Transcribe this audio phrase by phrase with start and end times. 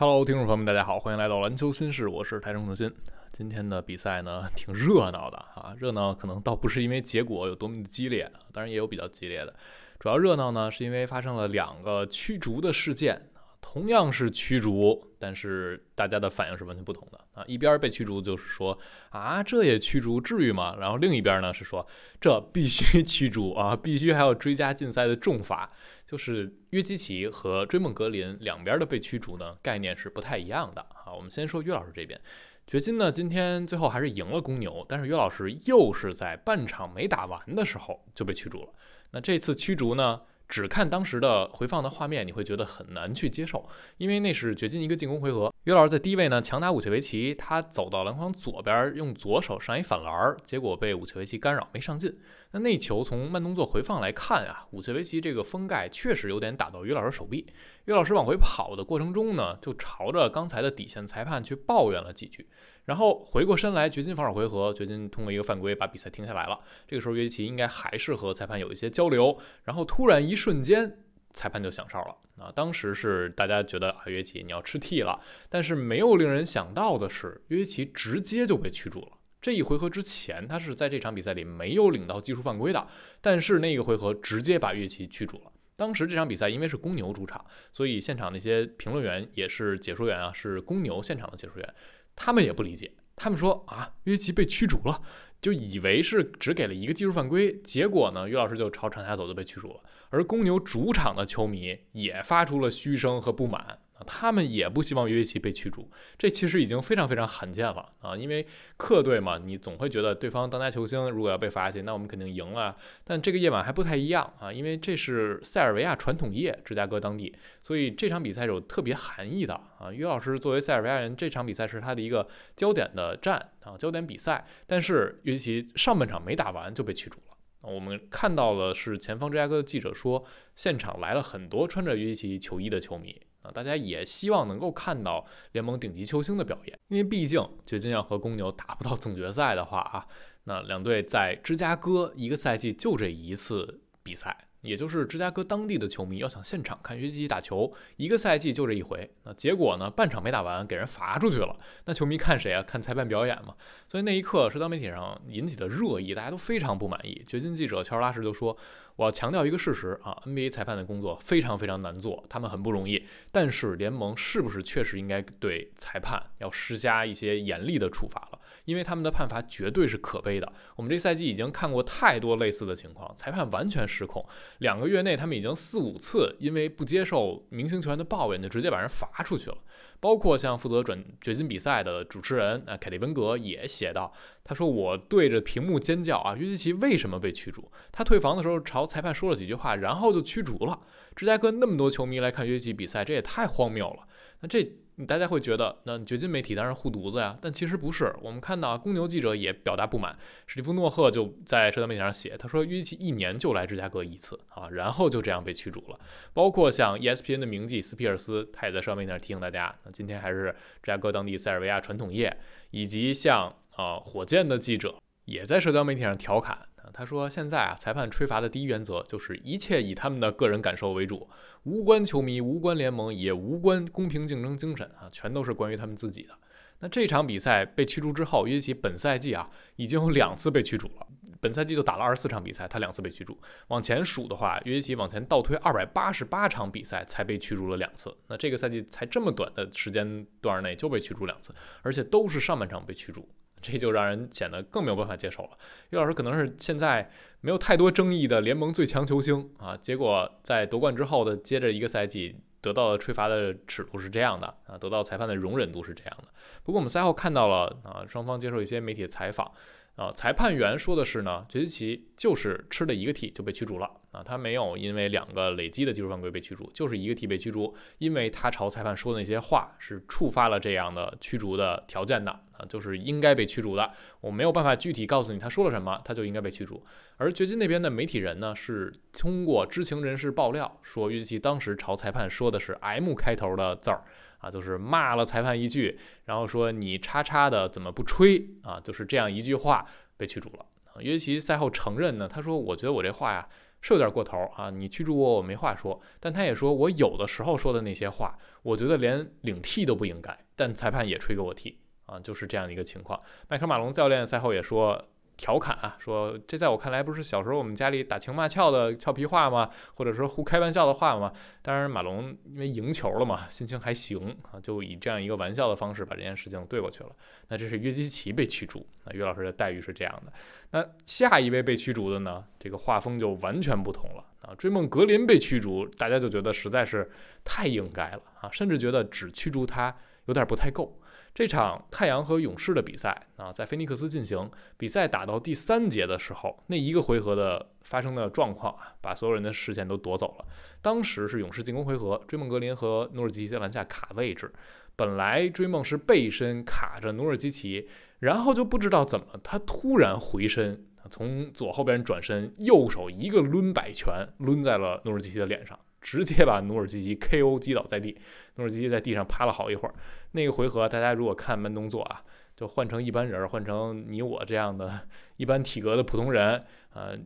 [0.00, 2.90] Hello，听众朋友们，大家好，欢迎来到篮球新事，我是台中的新。
[3.34, 9.54] 今天的比赛呢，挺热闹的啊，热闹可能倒不是因为结果有多么的激烈，当然也有比较激烈的，
[9.98, 13.20] 主要热闹呢是因为发生了两个驱逐的事件。
[13.60, 17.44] 同样是驱逐，但是大家的反应是完全不同的啊！
[17.46, 18.76] 一边被驱逐就是说
[19.10, 20.76] 啊，这也驱逐，至于吗？
[20.80, 21.86] 然后另一边呢是说
[22.20, 25.70] 这必须驱逐啊， 必须还要追加禁赛的重罚。
[26.06, 31.12] 就是约基奇和追梦格林两边的被驱逐呢，概念是不太一样的啊。
[31.14, 32.20] 我们先说约老师这边，
[32.66, 38.68] 掘金呢今天最后还是赢了公牛，但是约老师又是在半场没打完的时候就被驱逐了。
[39.12, 40.22] 那这次驱逐呢？
[40.50, 45.54] 只看当时的回放的画面，你会觉得很难去接受，因为那是掘金一个进攻回合。
[45.64, 52.18] 约老师在低位呢，强打武切维奇，他走到篮筐左边，用左手上一反篮，结果被武切维奇干扰，没上进。
[52.50, 57.46] 那那球从慢动作回放来看啊，武切维奇这个封盖确实有点打到约老师手臂。
[57.84, 62.48] 约老师往回跑的过程中呢，就朝着刚才的底线裁判去抱怨了几句。
[62.84, 66.58] 然后回过身来，掘金防守回合，掘金通过一个犯规把比赛停下来了。
[66.88, 70.98] 这个时候约基奇应该还是和裁判有一些交流，然后突然一瞬间，
[71.32, 72.50] 裁判就响哨了啊！
[72.52, 79.12] 当时是大家觉得啊，约基奇你要吃 T 了，但是没有令人想到的是，约基奇直接就被驱逐了。
[79.40, 82.86] 这一回合之前，他是在这场比赛里没有领到技术犯规的，
[83.20, 85.52] 但是那个回合直接把约基奇驱逐了。
[85.76, 91.74] 当时这场比赛因为是公牛主场，所以现场那些评论员也是解说员啊，是公牛现场的解说员。
[92.14, 95.00] 他们也不理解，他们说啊，约基被驱逐了，
[95.40, 99.80] 就以为是只给了一个技术犯规，结果呢，于老师就朝场下走就被驱逐了。
[100.10, 103.78] 而公牛主场的球迷也发出了嘘声和不满。
[104.06, 108.16] 他们也不希望约基奇被驱逐，这其实已经非常非常罕见了啊！
[108.16, 112.76] 因为客队嘛，你总会觉得对方当家球星如果要被罚下，那我们肯定赢了。
[113.04, 119.92] 但这个夜晚还不太一样啊，因为这是塞尔维亚传统夜，芝加哥当地，所以这场比赛有特别含义的啊。
[119.92, 124.46] 约老师作为塞尔维亚人，这场比赛是他的一个焦点的战啊，焦点比赛。
[124.66, 127.36] 但是约基奇上半场没打完就被驱逐了。
[127.62, 130.24] 我们看到了是前方芝加哥的记者说，
[130.56, 133.20] 现场来了很多穿着约基奇球衣的球迷。
[133.42, 140.06] 啊，大家也希望能够看到联盟顶级球星的表演，因为毕竟掘金要和公牛打不到总决赛的话啊，
[140.44, 144.46] 那两队在芝加哥一个赛季就这一次比赛。
[144.62, 149.10] 也就是芝加哥当地的球迷要想现场看约基奇打球，一个赛季就这一回。
[149.24, 149.88] 那结果呢？
[149.88, 151.56] 半场没打完，给人罚出去了。
[151.86, 152.62] 那球迷看谁啊？
[152.62, 153.54] 看裁判表演嘛。
[153.88, 157.24] 所以那一刻，社交媒体上引起的热议，大家都非常不满意。
[157.26, 158.54] 掘金记者乔尔拉什就说
[159.00, 163.02] ：“我要强调一个事实啊，NBA 裁判的工作非常非常难做，他们很不容易。
[163.32, 168.38] 但是联盟是不是确实应该对裁判要施加一些严厉的处罚了？
[168.64, 170.52] 因为他们的判罚绝对是可悲的。
[170.76, 174.24] 我们这赛季已经看过太多类似的情况，裁判完全失控。”
[174.58, 179.58] 两个月内，他们已经四五次因为不接受明星球员的抱怨，就直接把人罚出去了。
[180.00, 184.12] 包括像负责转掘金比赛的主持人啊，凯利温格也写道
[184.42, 187.70] ：“他说我对着屏幕尖叫啊，约基奇为什么被驱逐？
[187.92, 190.80] 他退房的时候朝裁判说了几句话，然后就驱逐了。
[191.14, 194.06] 芝加哥那么多球迷来看约基奇比赛，这也太荒谬了。
[194.40, 194.72] 那这。”
[195.06, 198.14] 大家会觉得，那掘金媒体当然护犊子呀，但其实不是。
[198.22, 200.16] 我们看到公牛记者也表达不满，
[200.46, 205.98] 史蒂夫诺赫就在社交媒体上写，他说约基奇一年就来芝加哥一次啊，然后就这样被驱逐了。
[206.32, 212.36] 包括像 ESPN 的名记斯皮尔斯，他也在社交媒体上提醒大家，那今天还是芝加哥当地塞尔维亚传统夜，
[212.70, 214.94] 以及像啊火箭的记者
[215.24, 216.66] 也在社交媒体上调侃。
[216.92, 221.28] 他说：“现在啊，裁判吹罚的第一原则就是一切以他们的个人感受为主，
[221.64, 226.34] 无关球迷，无关联盟，也无关公平竞争精神啊，全都是关于他们自己的。
[226.80, 231.06] 那这场比赛被驱逐之后，约基奇本赛季啊已经有两次被驱逐了。
[231.42, 233.38] 本赛季就打了二十四场比赛，他两次被驱逐。
[233.68, 238.14] 往前数的话，约基奇往前倒推二百八十八场比赛才被驱逐了两次。
[238.28, 243.26] 那这个赛季才这么短的时间段内就被驱逐两次，而且都是上半场被驱逐。”
[243.60, 245.50] 这就让人显得更没有办法接受了。
[245.90, 247.10] 于老师可能是现在
[247.40, 256.28] 没有太多争议的联盟最强球星啊，结果在夺冠之后的接着一个赛季得到的吹罚的尺度是这样的啊，得到裁判的容忍度是这样的。
[256.62, 259.50] 不过我们赛后看到了啊，双方接受一些媒体采访。
[259.96, 273.90] 啊，裁判员说的是呢，杰基奇就是吃了一个 T 就被驱逐了啊，他没有因为两个累积的技术犯规被驱逐，就是一个 T 被驱逐，因为他朝裁判说的那些话是触发了这样的驱逐的条件的啊，就是应该被驱逐的。
[274.20, 276.82] 我没有办法具体告诉你他说了什么，他就应该被驱逐。
[277.16, 284.02] 而掘金那边的媒体人呢，是通过知情人士爆料说，约基奇当时朝裁判说的是 M 开头的字儿。
[284.38, 288.80] 啊，就是骂了裁判一句，然后说你叉叉的怎么不吹啊？
[288.80, 289.84] 就是这样一句话
[290.16, 290.64] 被驱逐了。
[291.00, 293.46] 约基奇赛后承认呢，他说我觉得我这话呀
[293.80, 294.70] 是有点过头啊！
[294.70, 296.00] 你驱逐我，我没话说。
[296.18, 303.20] 但他也说我有的时候说的那些话，我觉得连领替都不应该，但裁判也吹给我替啊，就是这样的一个情况。
[303.48, 305.06] 麦克马龙教练赛后也说。
[305.40, 309.70] 调侃啊，说这在我看来不是小时候我们家里打情骂俏的俏皮话吗？
[309.94, 311.32] 或者说互开玩笑的话吗？
[311.62, 317.10] 当然，马龙因为赢球了嘛，心情还行啊，就以这样一个玩笑的方式把这件事情对过去了。
[317.48, 320.32] 那这是约基奇被驱逐，那约老师的待遇是这样的。
[320.72, 322.44] 那下一位被驱逐的呢？
[322.58, 324.54] 这个画风就完全不同了啊！
[324.56, 327.10] 追梦格林被驱逐，大家就觉得实在是
[327.42, 329.96] 太应该了啊，甚至觉得只驱逐他
[330.26, 330.99] 有点不太够。
[331.32, 334.50] 这场太阳和勇士的比赛啊，在菲尼克斯进行。
[334.76, 340.44] 比赛打到第三节的时候，那一个回合的发生的状况啊，把所有人的视线都夺走了。
[340.82, 344.52] 当时是勇士进攻回合，追梦格林和努尔基奇在篮下卡位置。
[344.96, 347.88] 本来追梦是背身卡着努尔基奇，
[348.18, 355.78] 然后就不知道怎么他突然回身，从左后边转身，右手一个抡摆拳，抡在了努尔基奇的脸上。
[356.00, 358.16] 直接把努尔基奇 KO 击倒在地，
[358.56, 359.94] 努尔基奇在地上趴了好一会儿。
[360.32, 362.22] 那个回合，大家如果看慢动作啊，
[362.56, 365.00] 就换成一般人，换成你我这样的
[365.36, 366.64] 一般体格的普通人，
[366.94, 367.16] 呃，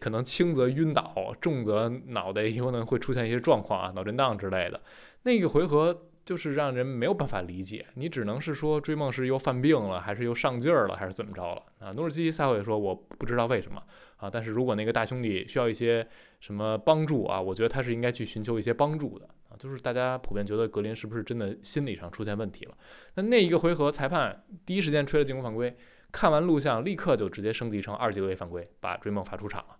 [0.00, 4.80] 可能轻则晕倒，重则脑袋有可能会出现一些状况啊，脑震荡之类的。
[5.22, 6.06] 那个回合。
[6.22, 11.90] 就是让人没有办法理解，你只能是说追梦是又犯病了，还是又上劲儿了，还是怎么着了啊？
[11.92, 13.82] 努尔基奇赛后也说我不知道为什么
[14.16, 16.06] 啊，但是如果那个大兄弟需要一些
[16.38, 19.56] 什么帮助啊，我觉得他是应该去寻求一些帮助的啊。
[19.58, 22.74] 就是大家普遍觉得格林是不是真的心理上出现问题了？
[23.14, 25.76] 那那一个回合，裁判第一时间吹了进攻犯规，
[26.12, 29.76] 看完录像立刻就直接升级成二级位犯规，把追梦罚出场了。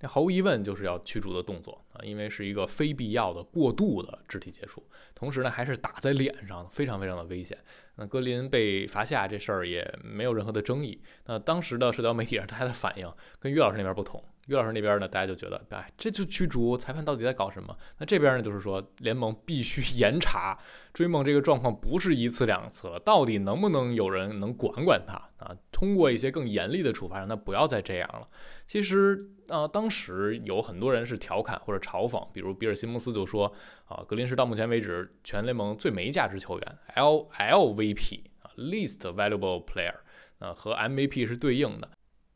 [0.00, 4.82] 那毫无疑问就是要驱逐的动作啊，因为是一个非必要的过度的肢体接触，
[5.14, 7.56] 同时呢还是打在脸上，非常非常的危险。
[7.96, 11.00] 那格林被罚下这事儿也没有任何的争议。
[11.26, 14.22] 那当时的社交媒体上大家的反应跟岳老师那边不同。
[14.48, 17.76] 于老师那边呢，大家就觉得，哎，这就驱逐裁判到底在搞什么？
[17.98, 20.58] 那这边呢，就是说联盟必须 严查
[20.92, 25.14] 追梦这个状况，不是一次两次了，到底能不能有人能管管他
[25.44, 25.56] 啊？
[25.72, 28.28] 通过一些更严厉的处罚，让他不要再这样了。
[28.66, 33.50] 其实啊，当时有很多人是调侃或者嘲讽，比如比尔·西蒙斯就说
[33.86, 39.94] 啊，格林是到目前为止全联盟最没价值球员，L LVP 啊，Least Valuable Player，
[40.38, 41.88] 啊，和 MVP 是对应的。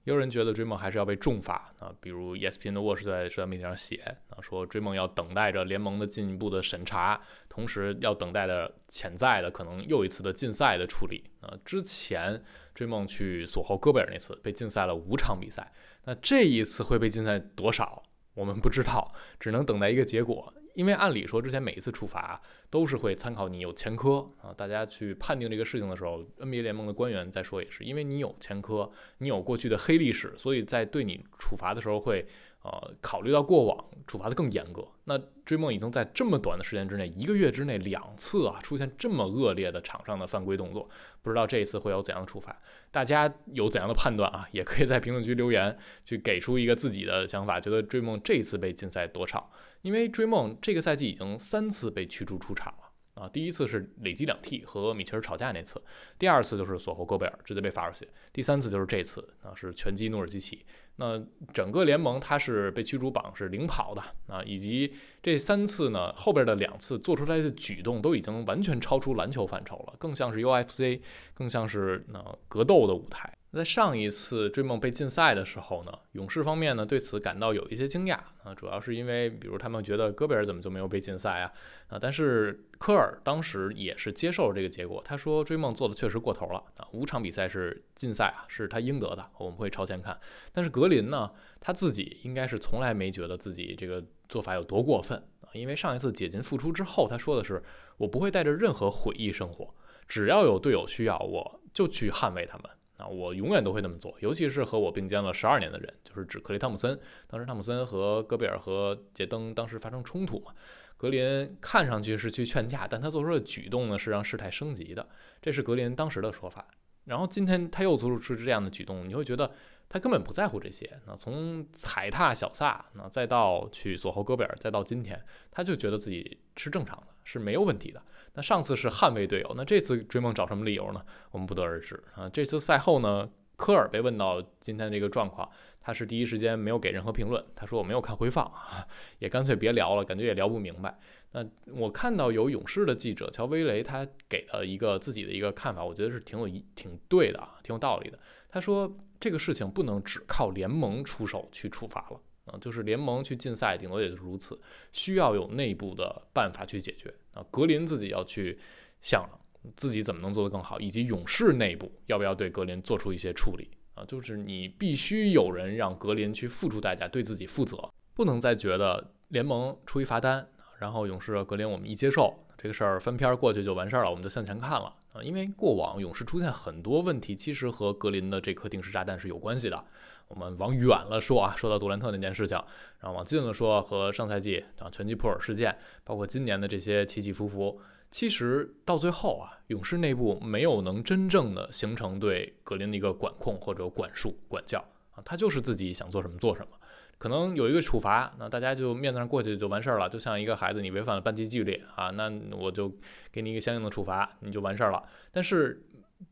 [0.09, 3.97] 也有人觉得追梦还是要被重罚啊，比如 ESPN 的沃什在社交媒体上写
[4.31, 11.53] 啊，说追梦要等待着联盟的进一步的审查，同时要等待着潜在的可能又一次的禁赛的处理啊。
[11.63, 12.43] 之前
[12.75, 15.71] 追梦去锁喉戈贝尔那次被禁赛了五场比赛，
[16.07, 18.03] 那这一次会被禁赛多少，
[18.33, 20.55] 我们不知道，只能等待一个结果。
[20.79, 22.41] 因为按理说，之前每一次处罚
[22.71, 24.55] 都是会参考你有前科啊。
[24.57, 28.89] 大家去判定这个事情的时候，NBA 联盟的官员在说也是，因为你有前科，
[29.19, 32.25] 你有过去的黑历史，所以在对你处罚的时候会。
[32.71, 40.87] 呃，考虑到过往处罚的更严格，那追梦已经在这么短的时间之内，一个月之内两次啊，出现这么恶劣的场上的犯规动作，
[41.23, 42.55] 不知道这一次会有怎样的处罚？
[42.91, 44.47] 大家有怎样的判断啊？
[44.53, 49.51] 也可以在评论区留言，去给出一个自己的想法，觉得追梦这一次被禁赛多少？
[49.81, 52.88] 因为追梦这个赛季已经三次被驱逐出场了
[53.19, 55.83] 啊，第一次是累积两 T 和米切尔吵架那次，
[56.19, 60.65] 第二次就是索霍戈贝尔直接被罚出去，第三次就是这次啊，是拳击诺尔基奇。
[61.01, 61.21] 那
[61.53, 71.01] 整个联盟他是被驱逐榜是领跑的啊，以及这三次呢后边的两次做出来的举动都已经完全超出篮球范畴了，更像是 UFC，
[71.35, 73.33] 更像是那格斗的舞台。
[73.53, 81.51] 在上一次追梦被禁赛的时候呢，勇士方面呢对此感到有一些惊讶啊，主要是因为比如他们觉得戈贝尔怎么就没有被禁赛啊
[81.89, 90.19] 啊，但是科尔当时也是接受了这个结果，他说追梦做的确实过头了啊，五场比赛是禁赛啊，是他应得的，我们会朝前看。
[90.53, 97.63] 但是格林呢，他自己应该是从来没觉得自己这个做法有多过分啊，因为上一次解禁复出之后，他说的是
[97.97, 99.75] 我不会带着任何悔意生活，
[100.07, 102.71] 只要有队友需要，我就去捍卫他们。
[102.99, 106.99] 啊，我永远都会那么做，尤其是和我并肩了十二年的人，就是指克雷汤姆森。
[107.27, 110.53] 当时汤姆森和戈贝尔和杰登当时发生冲突嘛，
[110.97, 115.09] 格林看上去是去劝架，但他做出的举动呢是让事态升级的，
[115.41, 116.67] 这是格林当时的说法。
[117.05, 119.51] 然后今天他又做出这样的举动，你会觉得
[119.89, 121.01] 他根本不在乎这些。
[121.07, 125.19] 那从踩踏小萨，那再到去锁喉戈贝尔，再到今天，
[125.51, 128.03] 他就觉得自己是正常的，是没有问题的。
[128.33, 131.05] 那上次是捍卫队友，那这次追梦找什么理由呢？
[131.31, 132.27] 我们不得而知啊。
[132.31, 135.47] 这次赛后呢，科尔被问到今天这个状况，
[135.79, 137.45] 他是第一时间没有给任何评论。
[137.55, 138.87] 他说我没有看回放啊，
[139.21, 140.99] 也干脆别聊了，感觉也聊不明白。
[141.33, 148.19] 那我看到有勇士的记者乔威雷，他给了一个自己的一个看法，我觉得是挺有一挺对的啊，挺有道理的。
[148.49, 154.59] 他说这个事情不能只靠联盟出手去处罚了啊，就是联盟去禁赛，顶多也就是如此，
[154.93, 157.45] 需要有内部的办法去解决啊。
[157.51, 158.59] 格林自己要去
[159.01, 159.29] 想
[159.77, 167.77] 自己怎么能做得更好，以及勇士内部要不要对格林做出一些处理啊，就是你必须有人让格林去付出代价，对自己负责，
[168.15, 174.95] 不能再觉得联盟出一罚单，然后勇士格林我们一接受这个事儿翻篇过去就完事儿了，我们就向前看了。
[175.13, 179.85] 啊，因为过往勇士出现很多问题，其实和格林的这颗定时炸弹是有关系的。
[180.29, 182.57] 我们往远了说啊，说到杜兰特那件事情，
[183.01, 185.75] 然后往近了说和上赛季啊拳击普尔事件，
[186.05, 196.78] 包括今年的这些起起伏伏，其实到最后啊，勇士内部没有能真正的形成对格林的一个管控或者管束、管教啊，他就是自己想做什么做什么。
[197.19, 202.91] 可能有一个处罚，那大家就面子上过去就完事儿了，就像一个孩子，你违反了班级纪律啊，那我就
[203.33, 205.03] 给你一个相应的处罚，你就完事儿了。
[205.33, 205.83] 但是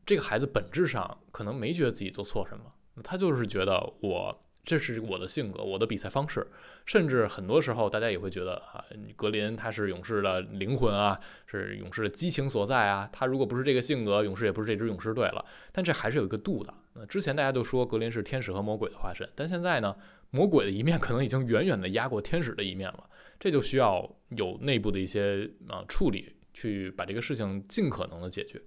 [0.05, 2.63] 这个孩子本质上可能没觉得自己做错什么，
[3.03, 6.45] 他就是觉得我这是我的性格，我的比赛方式，
[6.85, 8.83] 甚至很多时候大家也会觉得啊，
[9.15, 15.43] 格林他是勇士的灵魂啊，是勇士的激情所在啊，他如果不是这个性格，勇士也不是这支勇士队了。
[15.71, 16.73] 但这还是有一个度的。
[16.93, 19.95] 那之前大家都说格林是天使和魔鬼的化身，但现在呢？
[20.29, 28.61] 魔鬼的一面可能已经远远的压过天使的一面了，这就需要有内部的一些啊处理，去把这个事情尽可能的解决。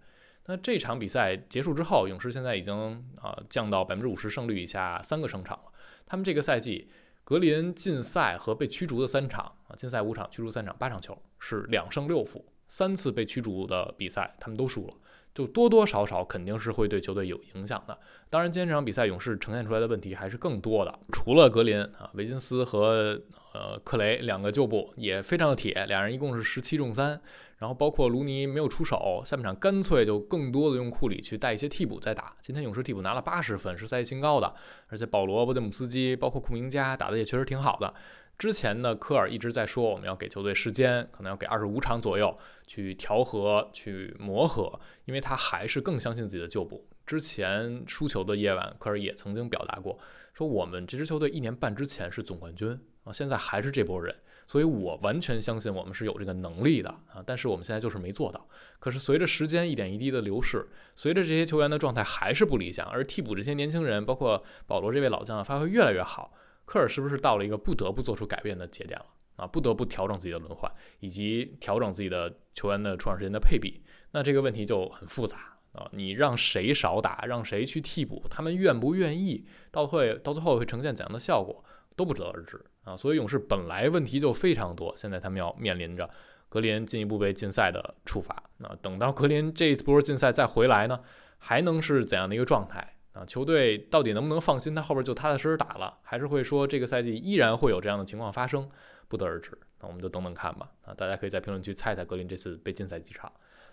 [0.46, 2.74] 那这场比赛结束之后，勇士现在已经
[3.16, 5.64] 啊降到百分之五十胜率以下三个胜场了。
[6.06, 6.90] 他们这个赛季
[7.22, 14.94] 格林禁赛和被驱逐的三场啊，禁赛五场，驱逐三场，八场球是两胜六负，三次被驱逐的比赛他们都输了。
[15.34, 17.98] 就多多少少肯定是会对球队有影响的。
[18.28, 20.98] 当然，今天这场比赛勇士呈现出来的问题还是更多的。
[21.12, 23.20] 除了格林啊，维金斯和
[23.52, 27.20] 呃克雷两个旧部也非常的铁，两人一共是十七中三。
[27.58, 32.34] 然后包括卢尼没有出手，下半场干脆就更多的用库里去带一些替补在打。
[32.40, 34.54] 今天勇士替补拿了八十分，是赛季新高的。
[34.86, 37.92] 而且保罗、波德姆斯基，包括库明加打的也确实挺好的。
[38.38, 42.34] 之前呢，科尔一直在说我们要给球队时间，可能要给二十五场左右
[42.66, 46.88] 去调和、去磨合，因为他还是更相信自己的旧部。
[47.04, 49.98] 之前输球的夜晚，科尔也曾经表达过，
[50.32, 54.14] 说我们这支球队一年半之前是总冠军啊，现在还是这波人，
[54.46, 57.22] 所以我完全相信我们是有这个能力的啊。
[57.24, 58.46] 但是我们现在就是没做到。
[58.78, 60.66] 可是随着时间一点一滴的流逝，
[60.96, 66.32] 随着这些球员的状态还是不理想，而替补这些年轻人，包括保罗这位老将发挥越来越好。
[66.64, 69.46] 科尔是不是到了一个不得不做出改变的节点了啊？
[69.46, 73.82] 不得不调整自己的轮换，以及调整自己的球员的出场时间的配比。
[74.12, 75.88] 那这个问题就很复杂啊！
[75.92, 79.46] 你让谁少打，让谁去替补，他们愿不愿意？
[79.70, 81.64] 到会到最后会呈现怎样的效果，
[81.96, 82.96] 都不得而知啊！
[82.96, 86.08] 所以勇士本来问题就非常多，现在他们要面临着
[86.48, 88.42] 格林进一步被禁赛的处罚。
[88.58, 91.00] 那等到格林这一波禁赛再回来呢，
[91.38, 92.96] 还能是怎样的一个状态？
[93.12, 98.70] 啊，球队到底能不能放心他后边就踏踏实实打了，还是会说这个赛季依然会有这样的情况发生，
[99.08, 99.50] 不得而知。
[99.80, 100.70] 那我们就等等看吧。
[100.82, 103.30] 啊，大家可以在评论区猜猜格林这次被禁赛几场。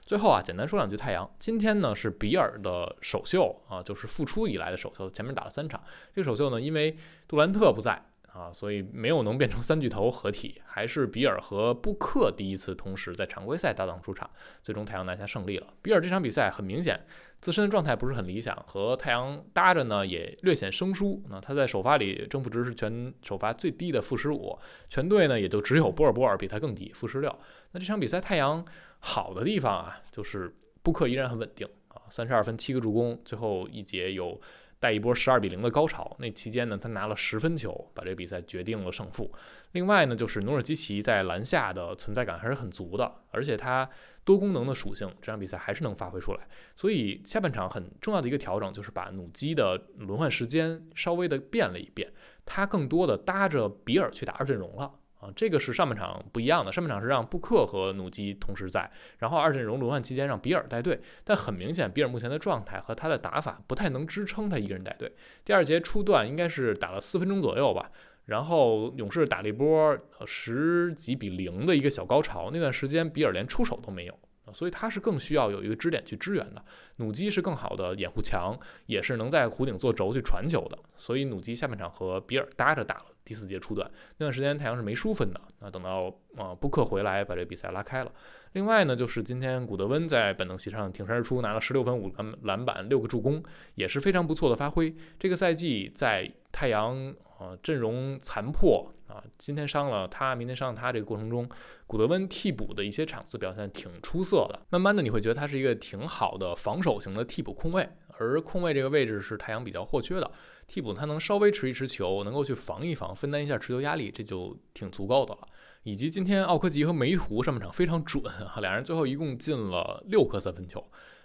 [0.08, 1.30] 最后啊，简单说两句太阳。
[1.38, 5.84] 今天呢是比尔的首秀啊，就是复出以来的首秀，前面打了三场。
[6.16, 6.96] 这个首秀呢，因为
[7.28, 14.30] 杜兰特不在啊，所以没有能变成三巨头合体，还是比尔和布克第一次同时在常规赛搭档出场，
[14.64, 15.68] 最终太阳拿下胜利了。
[15.82, 17.02] 比尔这场比赛很明显。
[17.40, 21.22] 自身的状态不是很理想，和太阳搭着呢也略显生疏。
[21.30, 24.58] 那他在首发里正负值是全首发最低的负十五，
[24.90, 27.34] 全队呢也就只有波尔波尔比他更低，负十六。
[27.74, 28.66] 那这场比赛太阳
[29.08, 34.40] 好的地方啊，就是布克依然很稳定啊，三十二分七个助攻，最后一节有。
[34.80, 39.28] 带一波十二比零的高潮，那期间呢，他拿了十分球，把这个比赛决定了胜负。
[39.72, 43.90] 另外呢，就是努尔基奇在篮下的存在感还是很足的，而且他
[44.24, 46.48] 多功能的属性，这场比赛还是能发挥出来。
[46.76, 52.14] 所以下半场很重要的一个调整就是把努基的轮换时间稍微的变了一变，
[52.46, 54.94] 他更多的搭着比尔去打二阵容了。
[55.20, 56.72] 啊，这个是上半场不一样的。
[56.72, 61.00] 上半场是让布克和努基同时在，然后二阵容轮换期间让比尔带队。
[61.24, 65.12] 但很明显，比尔目前的状态和他的打法不太能支撑他一个人带队。
[65.44, 67.92] 第二节初段应该是打了四分钟左右吧，
[68.26, 72.52] 然后勇士打了一波十几比零的一个小高潮。
[72.54, 74.20] 那段时间比尔连出手都没有，
[74.54, 76.64] 所以他是更需要有一个支点去支援的。
[76.98, 78.56] 努基是更好的掩护墙，
[78.86, 80.78] 也是能在弧顶做轴去传球的。
[80.96, 83.06] 所以努基下半场和比尔搭着打了。
[83.28, 85.42] 第四节初段那段时间，太阳是没输分的。
[85.60, 88.12] 那等到啊布克回来，把这个比赛拉开了。
[88.54, 93.44] 另外呢，就是今天古德温在本能席上挺身而出，拿了十六分、五篮篮板、六个助攻，
[93.76, 94.96] 也是非常不错的发挥。
[95.20, 101.48] 这个赛季在太阳啊阵容残破啊，今天伤了他，明天伤了他这个过程中，
[101.86, 104.60] 古德温替补的一些场次表现挺出色的。
[104.70, 107.88] 慢慢的你会觉得他是一个挺好的防守型的替补控卫。
[108.20, 110.32] 而空位这个位置是太阳比较或缺的，
[110.68, 115.40] 替补他能稍微持一持球，能够去防一防，分担一下持球压力，这就挺足够的了。
[115.84, 120.84] 以及今天奥科吉和梅图上半场非常准啊，两人最后一共进了六颗三分球。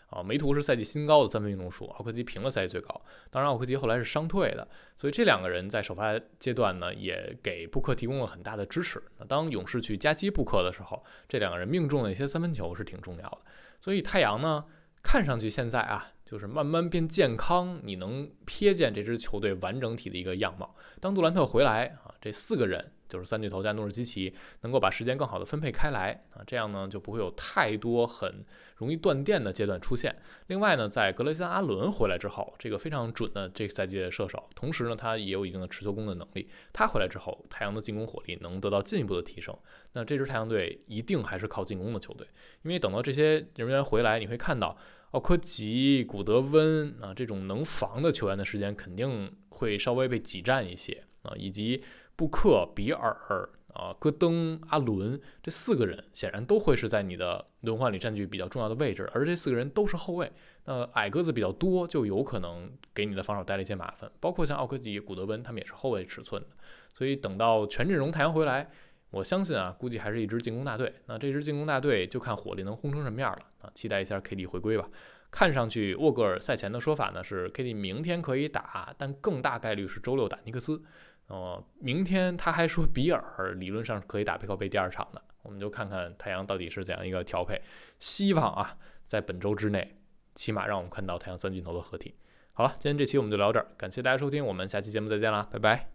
[0.09, 3.01] 啊，梅图是赛季新高的三分命中数，奥科吉平了赛季最高。
[3.31, 9.03] 当然，奥科吉后来是伤退的，所以这两个人在首发阶段呢，也给布克提供了很大的支持。
[9.17, 13.39] 那当勇士去夹击布克的时候，这两个人命中的一些三分球是挺重要的。
[13.81, 14.67] 所以太阳呢，
[15.03, 20.75] 看上去现在啊，就是慢慢变健康，你能瞥见这支球队完整体的一个样貌。
[20.99, 22.93] 当杜兰特回来啊，这四个人。
[23.13, 28.43] 就是三巨头加诺尔基奇能够把时间更好的分配开来啊，这样呢就不会有太多很
[28.77, 30.17] 容易断电的阶段出现。
[30.47, 36.49] 另外呢，在格雷森阿伦回来之后，这个非常准的这个赛季的射手，同时呢他也有一定的持球攻的能力。
[36.73, 39.55] 他回来之后，太阳的进攻火力能得到进一步的提升。
[39.93, 42.27] 那这支太阳队一定还是靠进攻的球队，
[42.63, 44.75] 因为等到这些人员回来，你会看到
[45.13, 51.83] 奥科吉、古德温啊这种能防的球员的时间肯定会稍微被挤占一些啊，以及。
[52.15, 60.31] 布克、比尔啊、戈登、阿伦这四个人显然都会是在你的轮换里占据比较重要的位置，而这四个人都是后卫，
[60.67, 64.13] 那矮个子比较多，就有可能给你的防守带来一些麻烦。
[64.21, 66.49] 包括像奥科吉、古德温，他们也是后卫尺寸的。
[66.93, 68.71] 所以等到全阵容太阳回来，
[69.13, 70.93] 我相信啊，估计还是一支进攻大队。
[71.07, 73.71] 那这支进攻大队就看火力能轰成什么样了啊！
[73.75, 74.89] 期待一下 KD 回归吧。
[75.31, 80.83] 看上去沃格尔赛前的说法呢是 KD 明天可以打，但更大概率是周六打尼克斯。
[81.29, 87.61] 哦，明天他还说比尔理论上是可以打背靠背第二场的，我们就看看太阳到底是怎样一个调配。
[87.99, 88.77] 希望啊，
[89.07, 89.97] 在本周之内，
[90.35, 92.15] 起码让我们看到太阳三巨头的合体。
[92.55, 95.92] 好了，今天这期我们就聊这儿，感谢大家收听，我们下期节目再见啦，拜拜。